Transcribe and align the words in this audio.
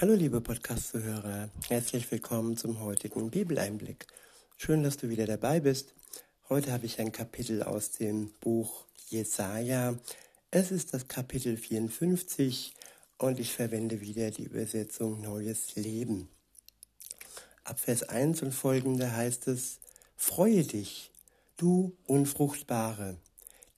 Hallo 0.00 0.14
liebe 0.14 0.40
Podcast-Zuhörer, 0.40 1.50
herzlich 1.66 2.08
willkommen 2.12 2.56
zum 2.56 2.78
heutigen 2.78 3.32
Bibeleinblick. 3.32 4.06
Schön, 4.56 4.84
dass 4.84 4.96
du 4.96 5.08
wieder 5.08 5.26
dabei 5.26 5.58
bist. 5.58 5.92
Heute 6.48 6.70
habe 6.70 6.86
ich 6.86 7.00
ein 7.00 7.10
Kapitel 7.10 7.64
aus 7.64 7.90
dem 7.90 8.30
Buch 8.38 8.84
Jesaja. 9.08 9.98
Es 10.52 10.70
ist 10.70 10.94
das 10.94 11.08
Kapitel 11.08 11.56
54 11.56 12.74
und 13.18 13.40
ich 13.40 13.52
verwende 13.52 14.00
wieder 14.00 14.30
die 14.30 14.44
Übersetzung 14.44 15.20
Neues 15.20 15.74
Leben. 15.74 16.28
Ab 17.64 17.80
Vers 17.80 18.04
1 18.04 18.42
und 18.42 18.52
folgende 18.52 19.16
heißt 19.16 19.48
es, 19.48 19.80
Freue 20.14 20.62
dich, 20.62 21.10
du 21.56 21.96
Unfruchtbare, 22.06 23.16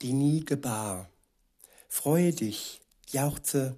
die 0.02 0.12
nie 0.12 0.44
gebar. 0.44 1.08
Freue 1.88 2.34
dich, 2.34 2.82
jauchze 3.08 3.74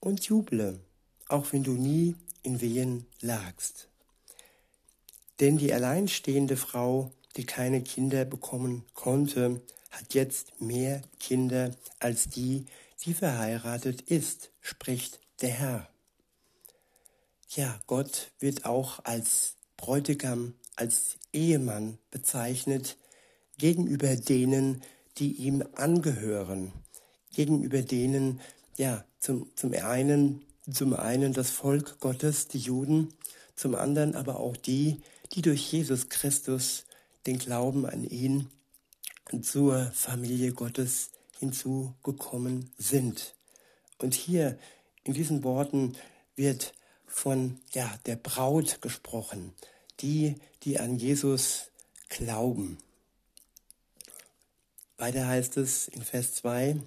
und 0.00 0.24
juble 0.24 0.80
auch 1.28 1.52
wenn 1.52 1.62
du 1.62 1.72
nie 1.72 2.16
in 2.42 2.60
Wehen 2.60 3.06
lagst. 3.20 3.88
Denn 5.40 5.58
die 5.58 5.72
alleinstehende 5.72 6.56
Frau, 6.56 7.12
die 7.36 7.44
keine 7.44 7.82
Kinder 7.82 8.24
bekommen 8.24 8.84
konnte, 8.94 9.60
hat 9.90 10.14
jetzt 10.14 10.60
mehr 10.60 11.02
Kinder 11.18 11.70
als 11.98 12.28
die, 12.28 12.66
die 13.04 13.14
verheiratet 13.14 14.02
ist, 14.02 14.50
spricht 14.60 15.20
der 15.40 15.50
Herr. 15.50 15.88
Ja, 17.50 17.78
Gott 17.86 18.32
wird 18.38 18.64
auch 18.64 19.04
als 19.04 19.54
Bräutigam, 19.76 20.54
als 20.74 21.16
Ehemann 21.32 21.98
bezeichnet 22.10 22.96
gegenüber 23.58 24.16
denen, 24.16 24.82
die 25.18 25.32
ihm 25.32 25.64
angehören, 25.74 26.72
gegenüber 27.32 27.82
denen, 27.82 28.40
ja, 28.76 29.04
zum, 29.18 29.50
zum 29.54 29.72
einen 29.72 30.44
zum 30.70 30.94
einen 30.94 31.32
das 31.32 31.50
Volk 31.50 32.00
Gottes, 32.00 32.48
die 32.48 32.58
Juden, 32.58 33.12
zum 33.54 33.74
anderen 33.74 34.14
aber 34.14 34.40
auch 34.40 34.56
die, 34.56 35.00
die 35.32 35.42
durch 35.42 35.72
Jesus 35.72 36.08
Christus 36.08 36.84
den 37.26 37.38
Glauben 37.38 37.86
an 37.86 38.04
ihn 38.04 38.48
zur 39.42 39.90
Familie 39.92 40.52
Gottes 40.52 41.10
hinzugekommen 41.38 42.70
sind. 42.78 43.34
Und 43.98 44.14
hier 44.14 44.58
in 45.04 45.14
diesen 45.14 45.42
Worten 45.42 45.96
wird 46.34 46.74
von 47.06 47.60
ja, 47.72 47.92
der 48.06 48.16
Braut 48.16 48.82
gesprochen, 48.82 49.52
die, 50.00 50.36
die 50.62 50.78
an 50.78 50.96
Jesus 50.96 51.70
glauben. 52.08 52.78
Weiter 54.98 55.26
heißt 55.26 55.56
es 55.56 55.88
in 55.88 56.02
Vers 56.02 56.34
2, 56.36 56.80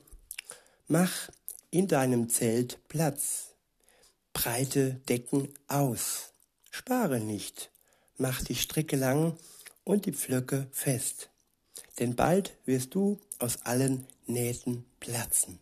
mach 0.88 1.30
in 1.72 1.88
deinem 1.88 2.30
Zelt 2.30 2.80
Platz 2.88 3.50
breite 4.42 4.94
Decken 5.10 5.50
aus. 5.68 6.32
Spare 6.72 7.20
nicht, 7.20 7.72
mach 8.18 8.42
die 8.42 8.56
Stricke 8.56 8.96
lang 8.96 9.38
und 9.84 10.06
die 10.06 10.14
Pflöcke 10.14 10.68
fest, 10.72 11.30
denn 12.00 12.16
bald 12.16 12.56
wirst 12.64 12.96
du 12.96 13.20
aus 13.40 13.64
allen 13.64 14.08
Nähten 14.28 14.86
platzen. 15.02 15.60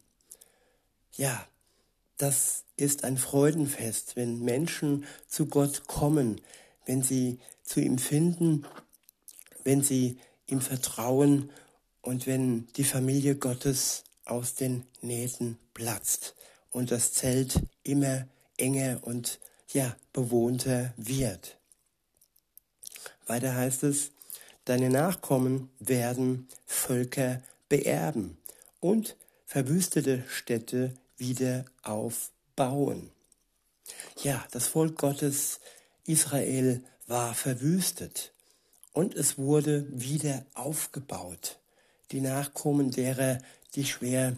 Ja, 1.15 1.47
das 2.17 2.65
ist 2.75 3.03
ein 3.03 3.17
Freudenfest, 3.17 4.15
wenn 4.15 4.41
Menschen 4.41 5.05
zu 5.27 5.47
Gott 5.47 5.87
kommen, 5.87 6.39
wenn 6.85 7.01
sie 7.01 7.39
zu 7.63 7.79
ihm 7.79 7.97
finden, 7.97 8.63
wenn 9.63 9.81
sie 9.81 10.19
ihm 10.45 10.61
vertrauen 10.61 11.49
und 12.03 12.27
wenn 12.27 12.67
die 12.73 12.83
Familie 12.83 13.37
Gottes 13.37 14.03
aus 14.23 14.53
den 14.53 14.85
Nähten 15.01 15.57
platzt 15.73 16.35
und 16.69 16.91
das 16.91 17.13
Zelt 17.13 17.59
immer 17.81 18.27
enger 18.57 18.99
und 19.01 19.39
ja, 19.69 19.95
bewohnter 20.13 20.93
wird. 20.97 21.57
Weiter 23.25 23.55
heißt 23.55 23.83
es, 23.83 24.11
deine 24.65 24.89
Nachkommen 24.89 25.69
werden 25.79 26.47
Völker 26.65 27.41
beerben 27.69 28.37
und 28.79 29.15
verwüstete 29.45 30.23
Städte 30.29 30.93
wieder 31.17 31.65
aufbauen. 31.83 33.11
Ja, 34.23 34.45
das 34.51 34.67
Volk 34.67 34.97
Gottes 34.97 35.59
Israel 36.05 36.81
war 37.07 37.33
verwüstet 37.33 38.31
und 38.93 39.15
es 39.15 39.37
wurde 39.37 39.85
wieder 39.89 40.45
aufgebaut. 40.53 41.59
Die 42.11 42.21
Nachkommen 42.21 42.91
derer, 42.91 43.39
die 43.75 43.85
schwer 43.85 44.37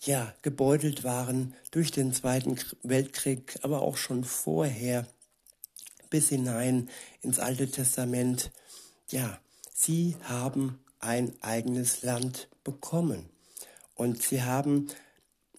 ja, 0.00 0.34
gebeutelt 0.42 1.04
waren 1.04 1.54
durch 1.70 1.90
den 1.90 2.12
Zweiten 2.12 2.56
Weltkrieg, 2.82 3.58
aber 3.62 3.82
auch 3.82 3.96
schon 3.96 4.24
vorher 4.24 5.06
bis 6.08 6.30
hinein 6.30 6.88
ins 7.22 7.38
Alte 7.38 7.70
Testament. 7.70 8.50
Ja, 9.08 9.38
sie 9.74 10.16
haben 10.22 10.80
ein 11.00 11.34
eigenes 11.42 12.02
Land 12.02 12.48
bekommen 12.64 13.28
und 13.94 14.22
sie 14.22 14.42
haben 14.42 14.88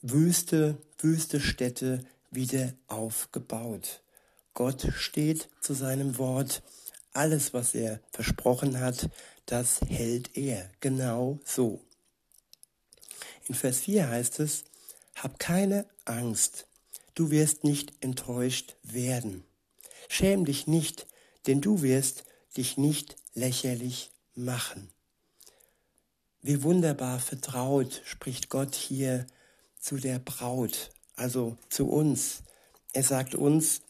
wüste, 0.01 0.77
wüste 0.99 1.39
Städte 1.39 2.03
wieder 2.31 2.73
aufgebaut. 2.87 4.01
Gott 4.53 4.87
steht 4.95 5.49
zu 5.61 5.73
seinem 5.73 6.17
Wort. 6.17 6.63
Alles, 7.13 7.53
was 7.53 7.75
er 7.75 7.99
versprochen 8.11 8.79
hat, 8.79 9.09
das 9.45 9.81
hält 9.87 10.35
er 10.37 10.69
genau 10.79 11.39
so. 11.43 11.81
In 13.51 13.55
Vers 13.55 13.81
4 13.81 14.07
heißt 14.07 14.39
es, 14.39 14.63
hab 15.13 15.37
keine 15.37 15.85
Angst, 16.05 16.67
du 17.15 17.31
wirst 17.31 17.65
nicht 17.65 17.91
enttäuscht 17.99 18.77
werden. 18.81 19.43
Schäm 20.07 20.45
dich 20.45 20.67
nicht, 20.67 21.05
denn 21.47 21.59
du 21.59 21.81
wirst 21.81 22.23
dich 22.55 22.77
nicht 22.77 23.17
lächerlich 23.33 24.09
machen. 24.35 24.89
Wie 26.41 26.63
wunderbar 26.63 27.19
vertraut 27.19 28.01
spricht 28.05 28.47
Gott 28.47 28.73
hier 28.73 29.27
zu 29.77 29.97
der 29.97 30.19
Braut, 30.19 30.91
also 31.17 31.57
zu 31.67 31.89
uns. 31.89 32.43
Er 32.93 33.03
sagt 33.03 33.35
uns, 33.35 33.81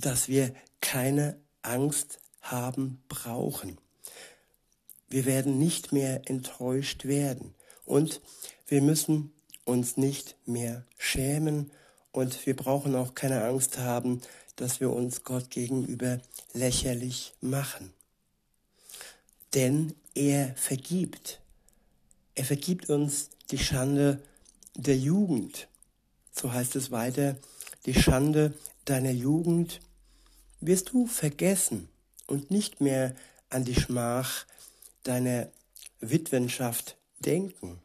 dass 0.00 0.26
wir 0.26 0.52
keine 0.80 1.40
Angst 1.62 2.18
haben 2.40 3.00
brauchen. 3.08 3.78
Wir 5.06 5.24
werden 5.24 5.56
nicht 5.56 5.92
mehr 5.92 6.28
enttäuscht 6.28 7.04
werden. 7.04 7.54
Und 7.86 8.20
wir 8.66 8.82
müssen 8.82 9.32
uns 9.64 9.96
nicht 9.96 10.36
mehr 10.44 10.84
schämen 10.98 11.70
und 12.12 12.46
wir 12.46 12.54
brauchen 12.54 12.94
auch 12.94 13.14
keine 13.14 13.44
Angst 13.44 13.78
haben, 13.78 14.20
dass 14.56 14.80
wir 14.80 14.90
uns 14.90 15.24
Gott 15.24 15.50
gegenüber 15.50 16.20
lächerlich 16.52 17.32
machen. 17.40 17.92
Denn 19.54 19.94
er 20.14 20.54
vergibt. 20.56 21.40
Er 22.34 22.44
vergibt 22.44 22.90
uns 22.90 23.30
die 23.50 23.58
Schande 23.58 24.20
der 24.74 24.96
Jugend. 24.96 25.68
So 26.32 26.52
heißt 26.52 26.76
es 26.76 26.90
weiter, 26.90 27.36
die 27.86 27.94
Schande 27.94 28.52
deiner 28.84 29.10
Jugend 29.10 29.80
wirst 30.60 30.92
du 30.92 31.06
vergessen 31.06 31.88
und 32.26 32.50
nicht 32.50 32.80
mehr 32.80 33.14
an 33.48 33.64
die 33.64 33.74
Schmach 33.74 34.46
deiner 35.02 35.48
Witwenschaft 36.00 36.96
denken. 37.26 37.80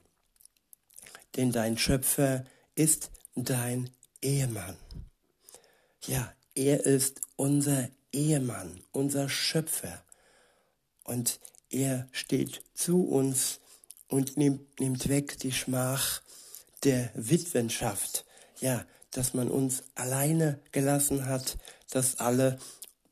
Denn 1.35 1.51
dein 1.51 1.77
Schöpfer 1.77 2.45
ist 2.75 3.11
dein 3.35 3.89
Ehemann. 4.21 4.77
Ja, 6.05 6.33
er 6.55 6.85
ist 6.85 7.21
unser 7.35 7.89
Ehemann, 8.11 8.83
unser 8.91 9.29
Schöpfer. 9.29 10.03
Und 11.03 11.39
er 11.69 12.07
steht 12.11 12.61
zu 12.73 13.03
uns 13.03 13.59
und 14.07 14.37
nimmt, 14.37 14.79
nimmt 14.79 15.07
weg 15.09 15.39
die 15.39 15.51
Schmach 15.51 16.21
der 16.83 17.11
Witwenschaft. 17.13 18.25
Ja, 18.59 18.85
dass 19.11 19.33
man 19.33 19.49
uns 19.49 19.83
alleine 19.95 20.59
gelassen 20.71 21.25
hat, 21.25 21.57
dass 21.89 22.19
alle 22.19 22.59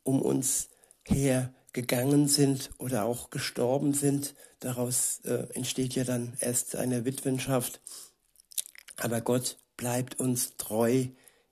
um 0.04 0.22
uns 0.22 0.70
her 1.04 1.54
gegangen 1.80 2.28
sind 2.28 2.72
oder 2.78 3.06
auch 3.06 3.30
gestorben 3.30 3.94
sind. 3.94 4.36
Daraus 4.60 5.22
äh, 5.24 5.48
entsteht 5.54 5.96
ja 5.96 6.04
dann 6.04 6.34
erst 6.42 6.76
eine 6.76 7.06
Witwenschaft. 7.06 7.80
Aber 8.98 9.22
Gott 9.22 9.58
bleibt 9.78 10.20
uns 10.20 10.58
treu. 10.58 11.06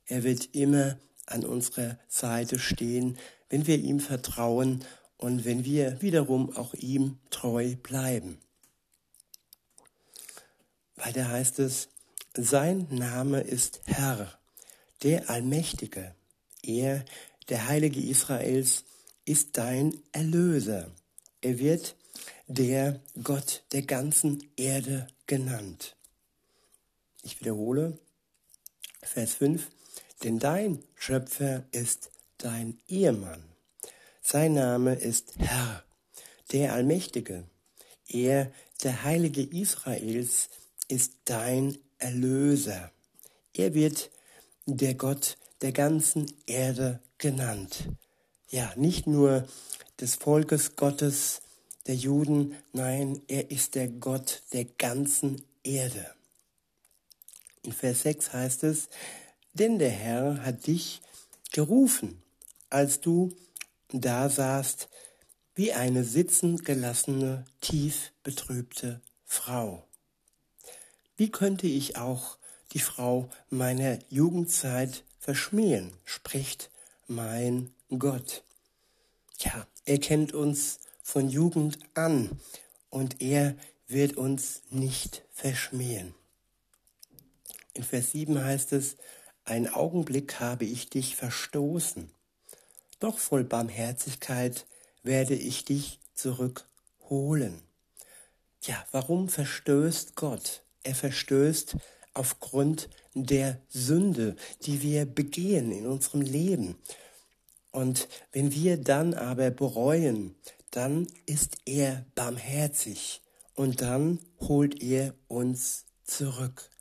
Er 0.05 0.23
wird 0.23 0.53
immer 0.53 0.97
an 1.27 1.45
unserer 1.45 1.97
Seite 2.09 2.59
stehen, 2.59 3.17
wenn 3.47 3.67
wir 3.67 3.77
ihm 3.77 4.01
vertrauen 4.01 4.83
und 5.15 5.45
wenn 5.45 5.63
wir 5.63 6.01
wiederum 6.01 6.53
auch 6.57 6.73
ihm 6.73 7.19
treu 7.29 7.77
bleiben. 7.81 8.37
Weiter 10.97 11.29
heißt 11.29 11.59
es, 11.59 11.87
sein 12.35 12.87
Name 12.89 13.39
ist 13.39 13.79
Herr, 13.85 14.37
der 15.03 15.29
Allmächtige. 15.29 16.13
Er, 16.63 17.05
der 17.47 17.67
Heilige 17.67 18.01
Israels, 18.01 18.83
ist 19.27 19.57
dein 19.57 20.01
Erlöser. 20.13 20.89
Er 21.41 21.59
wird 21.59 21.95
der 22.47 23.01
Gott 23.21 23.63
der 23.73 23.81
ganzen 23.81 24.41
Erde 24.55 25.07
genannt. 25.27 25.97
Ich 27.23 27.41
wiederhole, 27.41 27.99
Vers 29.03 29.33
5. 29.33 29.67
denn 30.23 30.39
dein 30.39 30.81
Schöpfer 30.95 31.65
ist 31.71 32.09
dein 32.37 32.79
Ehemann. 32.87 33.43
Sein 34.21 34.53
Name 34.53 34.95
ist 34.95 35.33
Herr, 35.37 35.83
der 36.53 36.73
Allmächtige. 36.73 37.43
Er, 38.07 38.49
der 38.83 39.03
Heilige 39.03 39.41
Israels, 39.41 40.49
ist 40.87 41.11
dein 41.25 41.77
Erlöser. 41.97 42.91
Er 43.53 43.73
wird 43.73 44.09
der 44.65 44.93
Gott 44.93 45.37
der 45.61 45.73
ganzen 45.73 46.31
Erde 46.45 47.01
genannt. 47.17 47.89
Ja, 48.49 48.71
nicht 48.75 49.07
nur 49.07 49.47
des 49.99 50.15
Volkes 50.15 50.75
Gottes, 50.75 51.41
der 51.87 51.95
Juden, 51.95 52.55
nein, 52.73 53.21
er 53.27 53.51
ist 53.51 53.75
der 53.75 53.87
Gott 53.87 54.43
der 54.53 54.65
ganzen 54.65 55.41
Erde. 55.63 56.05
In 57.63 57.73
Vers 57.73 58.03
6 58.03 58.33
heißt 58.33 58.63
es, 58.63 58.87
denn 59.53 59.79
der 59.79 59.89
Herr 59.89 60.43
hat 60.45 60.67
dich 60.67 61.01
gerufen, 61.51 62.21
als 62.69 63.01
du 63.01 63.35
da 63.91 64.29
saßt, 64.29 64.87
wie 65.55 65.73
eine 65.73 66.03
sitzend 66.03 66.63
gelassene, 66.63 67.43
tief 67.59 68.11
betrübte 68.23 69.01
Frau. 69.25 69.83
Wie 71.17 71.31
könnte 71.31 71.67
ich 71.67 71.97
auch 71.97 72.37
die 72.73 72.79
Frau 72.79 73.29
meiner 73.49 73.97
Jugendzeit 74.09 75.03
verschmähen, 75.19 75.91
spricht 76.05 76.69
mein 77.07 77.73
Gott. 77.89 78.43
Ja, 79.39 79.65
er 79.85 79.97
kennt 79.99 80.33
uns 80.33 80.79
von 81.01 81.29
Jugend 81.29 81.79
an 81.93 82.37
und 82.89 83.21
er 83.21 83.55
wird 83.87 84.17
uns 84.17 84.63
nicht 84.69 85.23
verschmähen. 85.31 86.13
In 87.73 87.83
Vers 87.83 88.11
7 88.11 88.43
heißt 88.43 88.73
es, 88.73 88.97
ein 89.45 89.69
Augenblick 89.69 90.41
habe 90.41 90.65
ich 90.65 90.89
dich 90.89 91.15
verstoßen, 91.15 92.11
doch 92.99 93.19
voll 93.19 93.45
Barmherzigkeit 93.45 94.65
werde 95.03 95.35
ich 95.35 95.63
dich 95.63 95.99
zurückholen. 96.13 97.61
Ja, 98.63 98.85
warum 98.91 99.29
verstößt 99.29 100.15
Gott? 100.15 100.63
Er 100.83 100.95
verstößt 100.95 101.77
aufgrund 102.13 102.89
der 103.13 103.61
Sünde, 103.69 104.35
die 104.63 104.81
wir 104.81 105.05
begehen 105.05 105.71
in 105.71 105.87
unserem 105.87 106.21
Leben. 106.21 106.75
Und 107.77 108.07
wenn 108.31 108.55
wir 108.55 108.77
dann 108.77 109.13
aber 109.13 109.51
bereuen, 109.51 110.33
dann 110.71 111.05
ist 111.27 111.57
er 111.67 112.07
barmherzig 112.15 113.21
und 113.53 113.81
dann 113.81 114.17
holt 114.39 114.81
er 114.81 115.13
uns 115.27 115.85
zurück. 116.03 116.71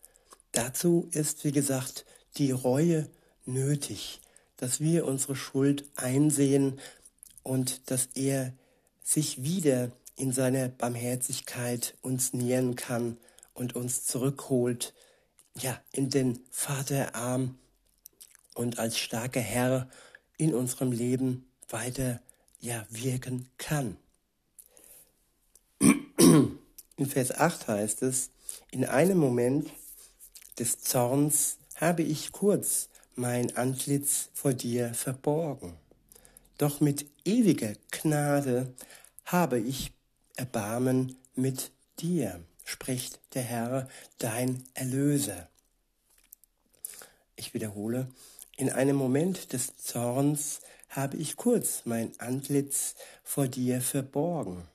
Dazu 0.53 1.07
ist, 1.11 1.45
wie 1.45 1.53
gesagt, 1.53 2.07
die 2.39 2.51
Reue 2.51 3.11
nötig, 3.45 4.23
dass 4.57 4.81
wir 4.81 5.05
unsere 5.05 5.37
Schuld 5.37 5.85
einsehen 5.97 6.81
und 7.43 7.91
dass 7.91 8.09
er 8.15 8.55
sich 9.05 9.43
wieder 9.43 9.93
in 10.17 10.33
seiner 10.33 10.69
Barmherzigkeit 10.71 11.95
uns 12.01 12.33
nähern 12.33 12.75
kann 12.75 13.19
und 13.53 13.77
uns 13.77 14.07
zurückholt, 14.07 14.95
ja, 15.59 15.79
in 15.93 16.09
den 16.09 16.41
Vaterarm 16.51 17.59
und 18.55 18.79
als 18.79 18.97
starker 18.97 19.41
Herr 19.41 19.91
in 20.37 20.55
unserem 20.55 20.93
Leben 20.93 21.47
weiter, 21.69 22.21
ja, 22.61 22.87
wirken 22.91 23.49
kann. 23.59 23.97
In 25.81 27.07
Vers 27.07 27.33
8 27.33 27.69
heißt 27.69 28.03
es, 28.03 28.31
in 28.71 28.87
einem 28.87 29.19
Moment 29.19 29.69
des 30.59 30.81
Zorns 30.81 31.59
habe 31.75 32.03
ich 32.03 32.33
kurz 32.33 32.89
mein 33.15 33.55
Antlitz 33.57 34.31
vor 34.33 34.55
dir 34.55 34.95
verborgen. 34.95 35.75
Doch 36.57 36.81
mit 36.81 37.05
ewiger 37.27 37.75
Gnade 37.91 38.73
habe 39.27 39.59
ich 39.59 39.93
Erbarmen 40.37 41.17
mit 41.35 41.71
dir 41.99 42.43
spricht 42.67 43.21
der 43.33 43.43
Herr, 43.43 43.89
dein 44.19 44.63
Erlöser. 44.75 45.49
Ich 47.37 47.55
wiederhole, 47.55 48.09
in 48.57 48.71
einem 48.71 48.97
Moment 48.97 49.53
des 49.53 49.77
Zorns 49.77 50.61
habe 50.89 51.17
ich 51.17 51.37
kurz 51.37 51.83
mein 51.85 52.13
Antlitz 52.19 52.95
vor 53.23 53.49
dir 53.49 53.81
verborgen, 53.81 54.67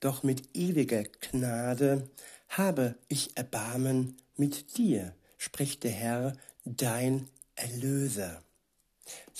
doch 0.00 0.22
mit 0.22 0.56
ewiger 0.56 1.04
Gnade 1.04 2.08
habe 2.48 2.96
ich 3.08 3.36
Erbarmen 3.36 4.16
mit 4.36 4.76
dir, 4.76 5.14
spricht 5.38 5.84
der 5.84 5.92
Herr, 5.92 6.32
dein 6.64 7.28
Erlöser. 7.54 8.42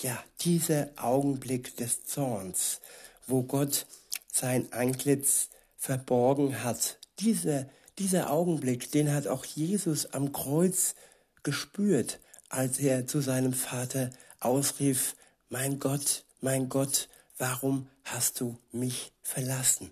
Ja, 0.03 0.23
dieser 0.41 0.91
Augenblick 0.97 1.77
des 1.77 2.05
Zorns, 2.05 2.81
wo 3.27 3.43
Gott 3.43 3.87
sein 4.33 4.73
Antlitz 4.73 5.49
verborgen 5.77 6.63
hat, 6.63 6.99
dieser 7.19 7.67
dieser 7.99 8.31
Augenblick, 8.31 8.91
den 8.91 9.13
hat 9.13 9.27
auch 9.27 9.45
Jesus 9.45 10.07
am 10.07 10.33
Kreuz 10.33 10.95
gespürt, 11.43 12.21
als 12.53 12.79
er 12.79 13.07
zu 13.07 13.21
seinem 13.21 13.55
Vater 13.55 14.11
ausrief, 14.39 15.17
mein 15.49 15.81
Gott, 15.81 16.25
mein 16.41 16.69
Gott, 16.69 17.09
warum 17.39 17.89
hast 18.05 18.41
du 18.41 18.59
mich 18.73 19.13
verlassen? 19.23 19.91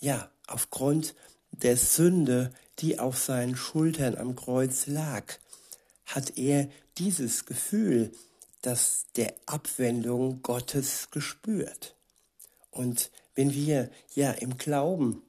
Ja, 0.00 0.30
aufgrund 0.48 1.14
der 1.52 1.76
Sünde, 1.76 2.52
die 2.80 2.98
auf 2.98 3.18
seinen 3.18 3.56
Schultern 3.56 4.16
am 4.16 4.34
Kreuz 4.34 4.86
lag, 4.86 5.38
hat 6.06 6.36
er 6.36 6.68
dieses 6.98 7.46
Gefühl, 7.46 8.10
das 8.62 9.06
der 9.14 9.32
Abwendung 9.46 10.42
Gottes 10.42 11.10
gespürt. 11.12 11.94
Und 12.72 13.12
wenn 13.36 13.54
wir 13.54 13.90
ja 14.14 14.32
im 14.32 14.58
Glauben 14.58 15.22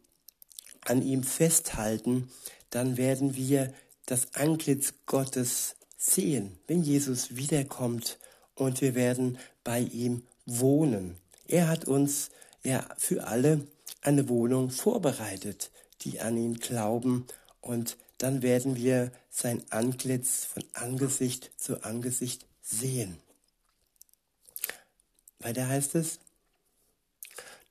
an 0.85 1.03
ihm 1.03 1.23
festhalten, 1.23 2.31
dann 2.71 2.97
werden 2.97 3.35
wir 3.35 3.71
das 4.07 4.33
Antlitz 4.33 4.95
Gottes 5.05 5.75
sehen, 6.01 6.57
wenn 6.65 6.81
Jesus 6.81 7.35
wiederkommt 7.35 8.17
und 8.55 8.81
wir 8.81 8.95
werden 8.95 9.37
bei 9.63 9.81
ihm 9.81 10.23
wohnen. 10.47 11.15
Er 11.47 11.67
hat 11.67 11.85
uns 11.85 12.31
ja 12.63 12.87
für 12.97 13.27
alle 13.27 13.67
eine 14.01 14.27
Wohnung 14.27 14.71
vorbereitet, 14.71 15.69
die 16.01 16.19
an 16.19 16.37
ihn 16.37 16.55
glauben 16.55 17.27
und 17.61 17.97
dann 18.17 18.41
werden 18.41 18.75
wir 18.75 19.11
sein 19.29 19.63
Antlitz 19.69 20.45
von 20.45 20.63
Angesicht 20.73 21.51
zu 21.57 21.83
Angesicht 21.83 22.47
sehen. 22.63 23.17
Weiter 25.37 25.67
heißt 25.67 25.95
es, 25.95 26.19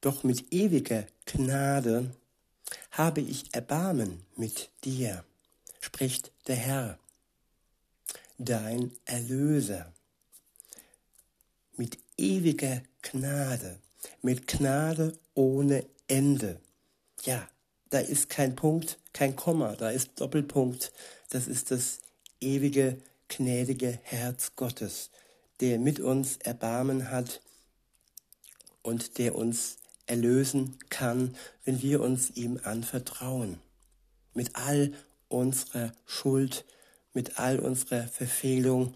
doch 0.00 0.22
mit 0.22 0.52
ewiger 0.52 1.04
Gnade 1.26 2.10
habe 2.92 3.20
ich 3.20 3.54
Erbarmen 3.54 4.25
mit 4.37 4.70
dir, 4.84 5.25
spricht 5.80 6.30
der 6.46 6.56
Herr, 6.56 6.99
dein 8.40 8.92
Erlöser, 9.04 9.92
mit 11.76 11.99
ewiger 12.16 12.82
Gnade, 13.02 13.78
mit 14.23 14.47
Gnade 14.47 15.18
ohne 15.35 15.85
Ende. 16.09 16.59
Ja, 17.23 17.47
da 17.90 17.99
ist 17.99 18.30
kein 18.30 18.56
Punkt, 18.56 18.99
kein 19.12 19.37
Komma, 19.37 19.76
da 19.76 19.90
ist 19.90 20.20
Doppelpunkt. 20.20 20.92
Das 21.28 21.49
ist 21.49 21.70
das 21.70 21.99
ewige, 22.40 22.99
gnädige 23.28 23.99
Herz 24.02 24.56
Gottes, 24.56 25.11
der 25.61 25.78
mit 25.78 26.00
uns 26.00 26.38
Erbarmen 26.38 27.11
hat 27.11 27.42
und 28.82 29.18
der 29.18 29.35
uns 29.35 29.76
erlösen 30.06 30.78
kann, 30.88 31.37
wenn 31.64 31.82
wir 31.82 32.00
uns 32.00 32.30
ihm 32.30 32.59
anvertrauen. 32.64 33.61
Mit 34.32 34.56
all 34.56 34.92
unserer 35.28 35.92
Schuld, 36.06 36.64
mit 37.12 37.38
all 37.38 37.58
unserer 37.58 38.06
Verfehlung. 38.06 38.94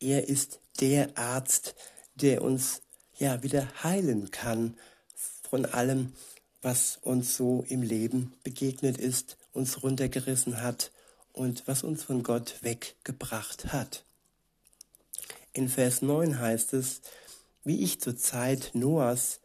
Er 0.00 0.28
ist 0.28 0.60
der 0.80 1.16
Arzt, 1.16 1.74
der 2.14 2.42
uns 2.42 2.82
ja 3.18 3.42
wieder 3.42 3.68
heilen 3.82 4.30
kann 4.30 4.76
von 5.48 5.66
allem, 5.66 6.12
was 6.62 6.98
uns 7.02 7.36
so 7.36 7.64
im 7.68 7.82
Leben 7.82 8.32
begegnet 8.42 8.98
ist, 8.98 9.36
uns 9.52 9.82
runtergerissen 9.82 10.62
hat 10.62 10.90
und 11.32 11.62
was 11.66 11.82
uns 11.82 12.02
von 12.02 12.22
Gott 12.22 12.56
weggebracht 12.62 13.72
hat. 13.72 14.04
In 15.52 15.68
Vers 15.68 16.02
9 16.02 16.38
heißt 16.38 16.72
es, 16.72 17.02
wie 17.62 17.82
ich 17.82 18.00
zur 18.00 18.16
Zeit 18.16 18.70
Noahs 18.74 19.40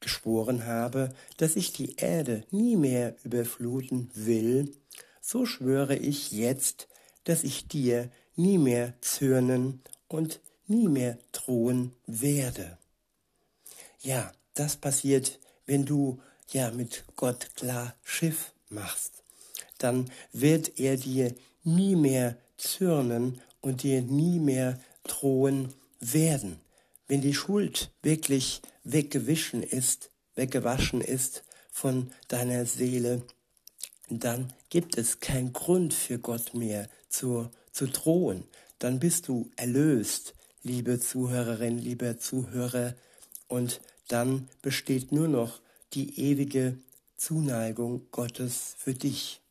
geschworen 0.00 0.66
habe, 0.66 1.14
dass 1.36 1.56
ich 1.56 1.72
die 1.72 1.96
Erde 1.96 2.44
nie 2.50 2.76
mehr 2.76 3.14
überfluten 3.24 4.10
will, 4.14 4.72
so 5.20 5.46
schwöre 5.46 5.96
ich 5.96 6.32
jetzt, 6.32 6.88
dass 7.24 7.44
ich 7.44 7.68
dir 7.68 8.10
nie 8.36 8.58
mehr 8.58 8.94
zürnen 9.00 9.82
und 10.08 10.40
nie 10.66 10.88
mehr 10.88 11.18
drohen 11.32 11.92
werde. 12.06 12.78
Ja, 14.00 14.32
das 14.54 14.76
passiert, 14.76 15.38
wenn 15.66 15.84
du 15.84 16.20
ja 16.50 16.70
mit 16.70 17.04
Gott 17.16 17.54
klar 17.54 17.94
Schiff 18.02 18.52
machst. 18.68 19.22
Dann 19.78 20.10
wird 20.32 20.78
er 20.78 20.96
dir 20.96 21.34
nie 21.64 21.96
mehr 21.96 22.36
zürnen 22.56 23.40
und 23.60 23.82
dir 23.82 24.02
nie 24.02 24.38
mehr 24.38 24.78
drohen 25.04 25.72
werden. 26.00 26.60
Wenn 27.06 27.20
die 27.20 27.34
Schuld 27.34 27.90
wirklich 28.02 28.62
weggewischen 28.84 29.62
ist, 29.62 30.10
weggewaschen 30.34 31.00
ist 31.00 31.44
von 31.70 32.12
deiner 32.28 32.66
Seele, 32.66 33.22
dann 34.08 34.52
gibt 34.72 34.96
es 34.96 35.20
keinen 35.20 35.52
Grund 35.52 35.92
für 35.92 36.18
Gott 36.18 36.54
mehr 36.54 36.88
zu, 37.10 37.50
zu 37.72 37.88
drohen. 37.88 38.44
Dann 38.78 39.00
bist 39.00 39.28
du 39.28 39.50
erlöst, 39.56 40.32
liebe 40.62 40.98
Zuhörerin, 40.98 41.76
lieber 41.76 42.16
Zuhörer, 42.18 42.94
und 43.48 43.82
dann 44.08 44.48
besteht 44.62 45.12
nur 45.12 45.28
noch 45.28 45.60
die 45.92 46.18
ewige 46.18 46.78
Zuneigung 47.18 48.06
Gottes 48.12 48.74
für 48.78 48.94
dich. 48.94 49.42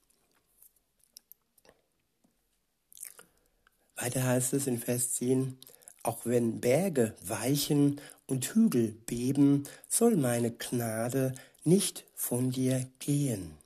Weiter 3.98 4.24
heißt 4.24 4.54
es 4.54 4.66
in 4.66 4.80
Vers 4.80 5.14
10, 5.14 5.56
auch 6.02 6.26
wenn 6.26 6.62
Berge 6.62 7.14
weichen 7.22 8.02
und 8.26 8.44
Hügel 8.56 8.96
beben, 9.06 9.66
soll 9.88 10.18
meine 10.18 10.50
Gnade 10.50 11.36
nicht 11.64 12.06
von 12.16 12.50
dir 12.50 12.88
gehen. 12.98 13.61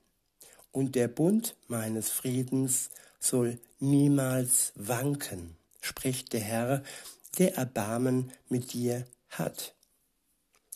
Und 0.76 0.96
der 0.96 1.08
Bund 1.08 1.56
meines 1.70 2.10
Friedens 2.10 2.90
soll 3.22 3.60
niemals 3.80 4.74
wanken, 4.76 5.56
spricht 5.80 6.34
der 6.34 6.42
Herr, 6.42 6.84
der 7.38 7.56
Erbarmen 7.56 8.34
mit 8.50 8.74
dir 8.74 9.06
hat. 9.30 9.74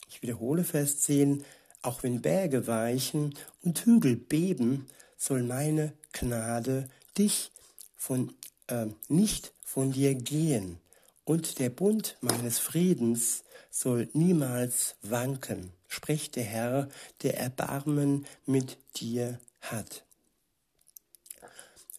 Ich 0.08 0.22
wiederhole 0.22 0.64
Vers 0.64 1.02
10, 1.02 1.44
auch 1.82 2.02
wenn 2.02 2.22
Berge 2.22 2.66
weichen 2.66 3.36
und 3.62 3.80
Hügel 3.80 4.16
beben, 4.16 4.88
soll 5.18 5.44
meine 5.44 5.92
Gnade 6.14 6.88
dich 7.18 7.52
von, 7.98 8.34
äh, 8.68 8.86
nicht 9.10 9.52
von 9.66 9.92
dir 9.92 10.16
gehen, 10.16 10.80
und 11.26 11.60
der 11.60 11.72
Bund 11.72 12.16
meines 12.22 12.58
Friedens 12.58 13.44
soll 13.70 14.08
niemals 14.14 14.96
wanken, 15.02 15.74
spricht 15.90 16.38
der 16.38 16.46
Herr, 16.46 16.88
der 17.22 17.38
Erbarmen 17.38 18.26
mit 18.46 18.78
dir 18.96 19.42
hat. 19.62 20.04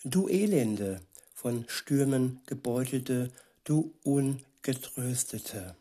Du 0.05 0.29
Elende, 0.29 1.00
von 1.35 1.64
Stürmen 1.69 2.40
gebeutelte, 2.45 3.31
du 3.64 3.95
Ungetröstete. 4.02 5.75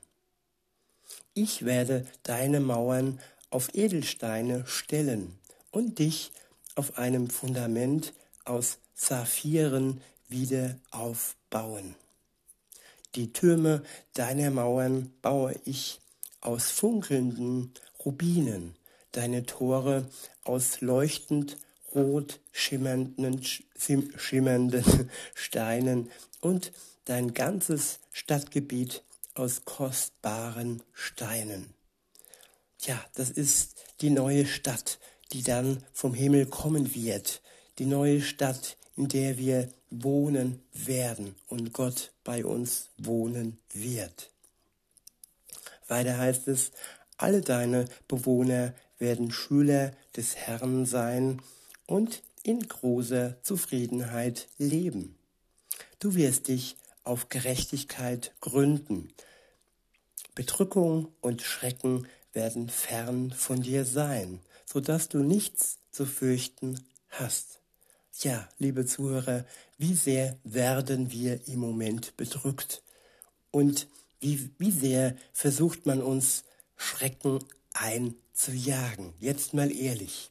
Ich 1.33 1.65
werde 1.65 2.05
deine 2.23 2.61
Mauern 2.61 3.19
auf 3.49 3.73
Edelsteine 3.73 4.65
stellen 4.67 5.37
und 5.71 5.99
dich 5.99 6.31
auf 6.75 6.97
einem 6.97 7.29
Fundament 7.29 8.13
aus 8.45 8.77
Saphiren 8.95 10.01
wieder 10.29 10.77
aufbauen. 10.91 11.95
Die 13.15 13.33
Türme 13.33 13.83
deiner 14.13 14.51
Mauern 14.51 15.11
baue 15.21 15.55
ich 15.65 15.99
aus 16.41 16.69
funkelnden 16.71 17.73
Rubinen, 18.05 18.75
deine 19.11 19.45
Tore 19.45 20.07
aus 20.43 20.79
leuchtend 20.79 21.57
rot 21.93 22.39
schimmernden, 22.51 23.41
schimmernden 24.17 25.09
Steinen 25.33 26.09
und 26.41 26.71
dein 27.05 27.33
ganzes 27.33 27.99
Stadtgebiet 28.11 29.03
aus 29.33 29.65
kostbaren 29.65 30.83
Steinen. 30.93 31.73
Ja, 32.81 33.03
das 33.15 33.29
ist 33.29 33.75
die 34.01 34.09
neue 34.09 34.45
Stadt, 34.45 34.99
die 35.31 35.43
dann 35.43 35.83
vom 35.93 36.13
Himmel 36.13 36.45
kommen 36.45 36.93
wird, 36.95 37.41
die 37.77 37.85
neue 37.85 38.21
Stadt, 38.21 38.77
in 38.95 39.07
der 39.07 39.37
wir 39.37 39.69
wohnen 39.89 40.61
werden 40.73 41.35
und 41.47 41.73
Gott 41.73 42.11
bei 42.23 42.45
uns 42.45 42.89
wohnen 42.97 43.57
wird. 43.73 44.31
Weiter 45.87 46.17
heißt 46.17 46.47
es, 46.47 46.71
alle 47.17 47.41
deine 47.41 47.85
Bewohner 48.07 48.73
werden 48.97 49.31
Schüler 49.31 49.91
des 50.15 50.35
Herrn 50.35 50.85
sein 50.85 51.41
und 51.89 52.21
in 52.43 52.67
großer 52.67 53.41
Zufriedenheit 53.41 54.47
leben. 54.59 55.15
Du 55.99 56.13
wirst 56.13 56.47
dich 56.47 56.77
auf 57.03 57.29
Gerechtigkeit 57.29 58.31
gründen. 58.41 59.11
Bedrückung 60.35 61.11
und 61.19 61.41
Schrecken 61.41 62.07
werden 62.31 62.69
fern 62.69 63.31
von 63.31 63.63
dir 63.63 63.85
sein, 63.85 64.39
so 64.65 64.79
dass 64.79 65.09
du 65.09 65.23
nichts 65.23 65.79
zu 65.91 66.05
fürchten 66.05 66.79
hast. 67.09 67.59
Ja, 68.21 68.47
liebe 68.59 68.85
Zuhörer, 68.85 69.43
wie 69.79 69.95
sehr 69.95 70.37
werden 70.43 71.11
wir 71.11 71.47
im 71.47 71.59
Moment 71.59 72.15
bedrückt 72.17 72.83
und 73.49 73.87
wie, 74.19 74.51
wie 74.59 74.71
sehr 74.71 75.17
versucht 75.33 75.87
man 75.87 76.03
uns 76.03 76.43
Schrecken 76.77 77.39
einzujagen. 77.73 79.13
Jetzt 79.19 79.55
mal 79.55 79.71
ehrlich. 79.71 80.29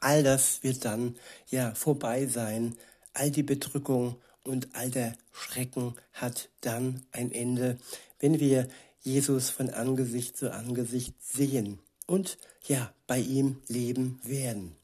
All 0.00 0.22
das 0.22 0.62
wird 0.62 0.84
dann 0.84 1.16
ja 1.50 1.74
vorbei 1.74 2.26
sein. 2.26 2.76
All 3.14 3.30
die 3.30 3.42
Bedrückung 3.42 4.16
und 4.44 4.68
all 4.74 4.90
der 4.90 5.16
Schrecken 5.32 5.94
hat 6.12 6.48
dann 6.60 7.04
ein 7.12 7.32
Ende, 7.32 7.78
wenn 8.20 8.40
wir 8.40 8.68
Jesus 9.00 9.50
von 9.50 9.70
Angesicht 9.70 10.36
zu 10.36 10.52
Angesicht 10.52 11.14
sehen 11.22 11.78
und 12.06 12.38
ja, 12.66 12.92
bei 13.06 13.18
ihm 13.18 13.62
leben 13.68 14.20
werden. 14.24 14.76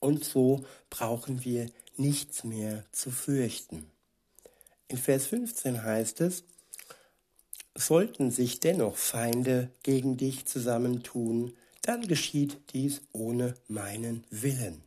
Und 0.00 0.24
so 0.24 0.64
brauchen 0.90 1.44
wir 1.44 1.70
nichts 1.96 2.44
mehr 2.44 2.84
zu 2.92 3.10
fürchten. 3.10 3.86
In 4.88 4.98
Vers 4.98 5.26
15 5.26 5.82
heißt 5.82 6.20
es, 6.20 6.44
sollten 7.74 8.30
sich 8.30 8.60
dennoch 8.60 8.96
Feinde 8.96 9.70
gegen 9.82 10.16
dich 10.16 10.46
zusammentun, 10.46 11.54
dann 11.84 12.08
geschieht 12.08 12.58
dies 12.72 13.02
ohne 13.12 13.54
meinen 13.68 14.24
Willen. 14.30 14.82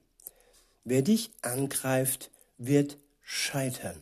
Wer 0.84 1.04
dich 1.04 1.30
angreift, 1.44 2.32
wird 2.58 2.98
scheitern. 3.22 4.02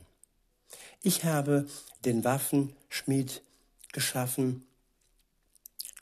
Ich 1.02 1.26
habe 1.26 1.68
den 2.06 2.24
Waffenschmied 2.24 3.42
geschaffen, 3.92 4.66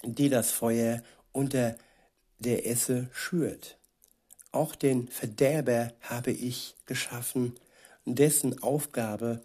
die 0.04 0.30
das 0.30 0.52
Feuer 0.52 1.02
unter 1.32 1.76
der 2.38 2.68
Esse 2.68 3.10
schürt. 3.12 3.78
Auch 4.52 4.76
den 4.76 5.08
Verderber 5.08 5.94
habe 6.02 6.32
ich 6.32 6.76
geschaffen, 6.86 7.56
dessen 8.06 8.62
Aufgabe 8.62 9.42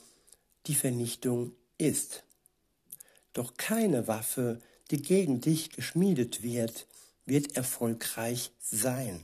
die 0.67 0.75
Vernichtung 0.75 1.53
ist. 1.79 2.25
Doch 3.33 3.57
keine 3.57 4.07
Waffe, 4.07 4.61
die 4.91 5.01
gegen 5.01 5.41
dich 5.41 5.71
geschmiedet 5.71 6.43
wird, 6.43 6.87
wird 7.29 7.57
erfolgreich 7.57 8.51
sein. 8.61 9.23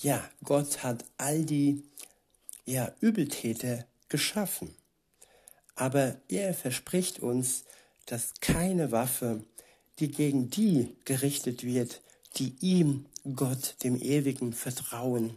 Ja, 0.00 0.28
Gott 0.44 0.82
hat 0.82 1.04
all 1.16 1.44
die 1.44 1.82
ja, 2.64 2.94
Übeltäter 3.00 3.86
geschaffen. 4.08 4.74
Aber 5.74 6.16
er 6.28 6.54
verspricht 6.54 7.20
uns, 7.20 7.64
dass 8.06 8.34
keine 8.40 8.92
Waffe, 8.92 9.44
die 9.98 10.10
gegen 10.10 10.50
die 10.50 10.96
gerichtet 11.04 11.64
wird, 11.64 12.00
die 12.36 12.54
ihm, 12.60 13.06
Gott, 13.34 13.76
dem 13.82 14.00
Ewigen, 14.00 14.52
vertrauen, 14.52 15.36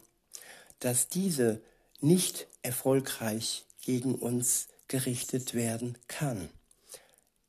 dass 0.79 1.07
diese 1.07 1.61
nicht 2.01 2.47
erfolgreich 2.61 3.65
gegen 3.81 4.15
uns 4.15 4.67
gerichtet 4.87 5.53
werden 5.53 5.97
kann. 6.07 6.49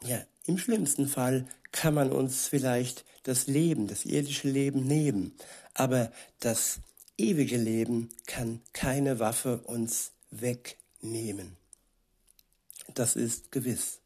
Ja, 0.05 0.25
im 0.47 0.59
schlimmsten 0.59 1.07
Fall 1.07 1.47
kann 1.73 1.95
man 1.95 2.13
uns 2.13 2.47
vielleicht 2.47 3.05
das 3.23 3.47
Leben, 3.47 3.87
das 3.87 4.05
irdische 4.05 4.49
Leben 4.49 4.87
nehmen, 4.87 5.35
aber 5.75 6.11
das 6.41 6.81
ewige 7.17 7.57
Leben 7.57 8.09
kann 8.27 8.61
keine 8.73 9.19
Waffe 9.19 9.59
uns 9.59 10.13
wegnehmen. 10.31 11.57
Das 12.95 13.17
ist 13.17 13.53
gewiss. 13.53 13.99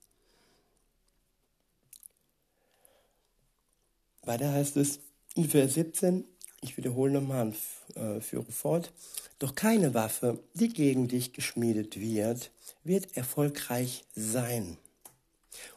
Weiter 4.22 4.52
heißt 4.52 4.76
es, 4.76 5.00
in 5.34 5.48
Vers 5.48 5.74
17, 5.74 6.24
ich 6.60 6.76
wiederhole 6.76 7.12
nochmal 7.12 7.46
und 7.46 7.56
äh, 7.96 8.20
führe 8.20 8.50
fort, 8.50 8.92
doch 9.38 9.54
keine 9.54 9.92
Waffe, 9.94 10.42
die 10.54 10.68
gegen 10.68 11.08
dich 11.08 11.32
geschmiedet 11.32 12.00
wird, 12.00 12.50
wird 12.84 13.16
erfolgreich 13.16 14.04
sein. 14.14 14.78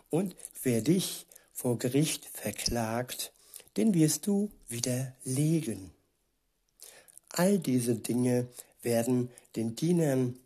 Und 0.09 0.35
wer 0.63 0.81
dich 0.81 1.26
vor 1.57 1.79
Gericht 1.79 2.23
verklagt, 2.25 3.33
den 3.77 3.95
wirst 3.95 4.27
du 4.27 4.51
widerlegen. 4.69 5.89
All 7.29 7.57
diese 7.57 7.95
Dinge 7.95 8.47
werden 8.83 9.31
den 9.55 9.75
Dienern 9.75 10.37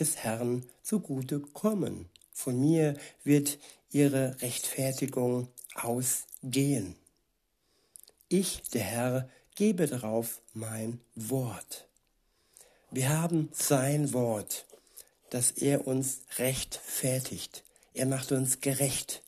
des 0.00 0.16
Herrn 0.16 0.68
zugute 0.82 1.38
kommen. 1.38 2.08
Von 2.32 2.58
mir 2.60 2.96
wird 3.22 3.60
ihre 3.92 4.42
Rechtfertigung 4.42 5.46
ausgehen. 5.76 6.96
Ich, 8.28 8.62
der 8.62 8.82
Herr, 8.82 9.30
gebe 9.54 9.86
darauf 9.86 10.42
mein 10.52 11.00
Wort. 11.14 11.86
Wir 12.90 13.10
haben 13.10 13.50
sein 13.52 14.12
Wort, 14.12 14.66
dass 15.30 15.52
er 15.52 15.86
uns 15.86 16.22
rechtfertigt. 16.38 17.62
Er 17.94 18.06
macht 18.06 18.32
uns 18.32 18.60
gerecht 18.60 19.22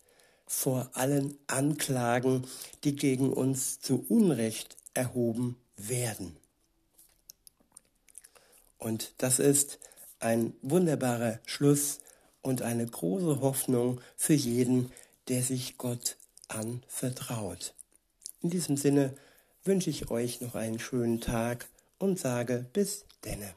vor 0.48 0.90
allen 0.94 1.36
Anklagen, 1.46 2.46
die 2.82 2.96
gegen 2.96 3.32
uns 3.32 3.80
zu 3.80 4.04
Unrecht 4.08 4.76
erhoben 4.94 5.56
werden. 5.76 6.36
Und 8.78 9.12
das 9.18 9.38
ist 9.38 9.78
ein 10.20 10.54
wunderbarer 10.62 11.38
Schluss 11.46 12.00
und 12.42 12.62
eine 12.62 12.86
große 12.86 13.40
Hoffnung 13.40 14.00
für 14.16 14.34
jeden, 14.34 14.90
der 15.28 15.42
sich 15.42 15.76
Gott 15.76 16.16
anvertraut. 16.48 17.74
In 18.40 18.50
diesem 18.50 18.76
Sinne 18.76 19.14
wünsche 19.64 19.90
ich 19.90 20.10
euch 20.10 20.40
noch 20.40 20.54
einen 20.54 20.78
schönen 20.78 21.20
Tag 21.20 21.68
und 21.98 22.18
sage 22.18 22.66
bis 22.72 23.04
denne. 23.24 23.54